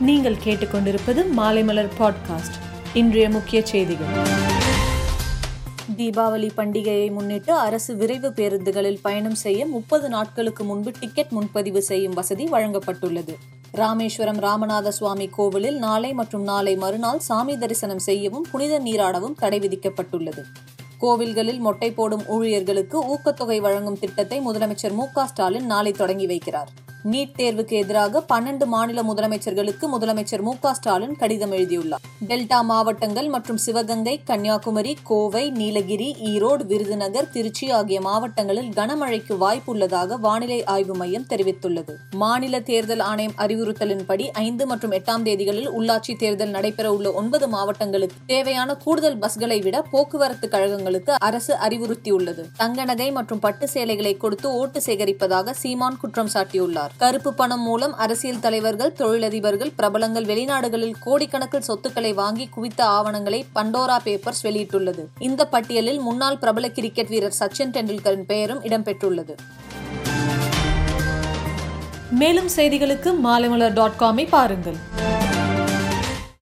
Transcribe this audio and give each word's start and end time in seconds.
நீங்கள் 0.00 0.36
கேட்டுக்கொண்டிருப்பது 0.44 1.24
மாலைமலர் 1.36 1.88
பாட்காஸ்ட் 1.98 2.56
இன்றைய 2.94 3.30
முக்கிய 3.30 3.66
செய்திகள். 3.66 4.06
தீபாவளி 5.96 6.50
பண்டிகையை 6.56 7.10
முன்னிட்டு 7.10 7.52
அரசு 7.52 7.96
விரைவு 7.96 8.28
பேருந்துகளில் 8.28 8.98
பயணம் 9.02 9.34
செய்ய 9.34 9.66
முப்பது 9.66 10.08
நாட்களுக்கு 10.08 10.64
முன்பு 10.64 10.92
டிக்கெட் 11.00 11.28
முன்பதிவு 11.28 11.82
செய்யும் 11.82 12.14
வசதி 12.14 12.44
வழங்கப்பட்டுள்ளது. 12.44 13.34
ராமேஸ்வரம் 13.70 14.38
ராமநாத 14.38 14.88
சுவாமி 14.88 15.28
கோவிலில் 15.28 15.78
நாளை 15.78 16.12
மற்றும் 16.12 16.42
நாளை 16.42 16.76
மறுநாள் 16.76 17.18
சாமி 17.18 17.58
தரிசனம் 17.58 17.98
செய்யவும் 17.98 18.46
புனித 18.50 18.80
நீராடவும் 18.80 19.34
தடை 19.38 19.58
விதிக்கப்பட்டுள்ளது. 19.58 20.42
கோவில்களில் 21.00 21.58
மொட்டை 21.58 21.90
போடும் 21.90 22.26
ஊழியர்களுக்கு 22.26 23.14
ஊக்கத்தொகை 23.14 23.60
வழங்கும் 23.60 23.98
திட்டத்தை 23.98 24.40
முதலமைச்சர் 24.40 24.92
மு 24.92 25.06
ஸ்டாலின் 25.26 25.66
நாளை 25.66 25.92
தொடங்கி 25.92 26.26
வைக்கிறார். 26.26 26.72
நீட் 27.12 27.34
தேர்வுக்கு 27.36 27.74
எதிராக 27.76 28.20
பன்னெண்டு 28.28 28.64
மாநில 28.64 29.00
முதலமைச்சர்களுக்கு 29.02 29.86
முதலமைச்சர் 29.92 30.40
மு 30.40 30.52
ஸ்டாலின் 30.72 31.16
கடிதம் 31.16 31.52
எழுதியுள்ளார். 31.52 32.00
டெல்டா 32.28 32.60
மாவட்டங்கள் 32.60 33.28
மற்றும் 33.28 33.56
சிவகங்கை 33.56 34.22
கன்னியாகுமரி 34.24 34.96
கோவை 35.02 35.50
நீலகிரி 35.50 36.16
ஈரோடு 36.30 36.64
விருதுநகர் 36.66 37.28
திருச்சி 37.30 37.70
ஆகிய 37.70 38.00
மாவட்டங்களில் 38.00 38.70
கனமழைக்கு 38.78 39.36
வாய்ப்புள்ளதாக 39.42 40.18
வானிலை 40.20 40.64
ஆய்வு 40.64 40.96
மையம் 40.96 41.26
தெரிவித்துள்ளது. 41.30 41.94
மாநில 42.22 42.60
தேர்தல் 42.60 43.00
ஆணையம் 43.00 43.36
அறிவுறுத்தலின்படி 43.38 44.26
ஐந்து 44.32 44.66
மற்றும் 44.66 44.92
எட்டாம் 44.92 45.26
தேதிகளில் 45.28 45.70
உள்ளாட்சி 45.78 46.16
தேர்தல் 46.16 46.50
நடைபெற 46.50 46.94
உள்ள 46.94 47.12
ஒன்பது 47.12 47.48
மாவட்டங்களுக்கு 47.48 48.16
தேவையான 48.26 48.74
கூடுதல் 48.74 49.18
பஸ்களை 49.18 49.62
விட 49.62 49.82
போக்குவரத்து 49.82 50.48
கழகங்களுக்கு 50.48 51.14
அரசு 51.18 51.54
அறிவுறுத்தியுள்ளது. 51.54 52.44
தங்க 52.56 52.84
நகை 52.84 53.10
மற்றும் 53.10 53.38
பட்டு 53.38 53.68
சேலைகளை 53.68 54.16
கொடுத்து 54.16 54.50
ஓட்டு 54.52 54.80
சேகரிப்பதாக 54.86 55.50
சீமான் 55.50 56.00
குற்றம் 56.00 56.34
சாட்டியுள்ளார். 56.34 56.94
கருப்பு 56.98 57.34
பணம் 57.34 57.60
மூலம் 57.60 57.94
அரசியல் 57.94 58.40
தலைவர்கள் 58.40 58.92
தொழிலதிபர்கள் 58.92 59.72
பிரபலங்கள் 59.76 60.24
வெளிநாடுகளில் 60.24 60.94
கோடிக்கணக்கில் 61.06 61.66
சொத்துக்களை 61.68 62.12
வாங்கி 62.12 62.48
குவித்த 62.48 62.84
ஆவணங்களை 62.84 63.44
பண்டோரா 63.54 63.96
பேப்பர்ஸ் 64.04 64.42
வெளியிட்டுள்ளது. 64.42 65.04
இந்த 65.18 65.46
பட்டியலில் 65.46 65.98
முன்னாள் 65.98 66.38
பிரபல 66.38 66.70
கிரிக்கெட் 66.70 67.08
வீரர் 67.08 67.36
சச்சின் 67.38 67.74
டெண்டுல்கரின் 67.76 68.26
பெயரும் 68.26 68.62
இடம்பெற்றுள்ளது. 68.62 69.34
மேலும் 72.10 72.48
செய்திகளுக்கு 72.56 73.12
மாலைமலர் 73.24 73.72
டாட் 73.72 73.98
காமை 73.98 74.26
பாருங்கள். 74.28 74.76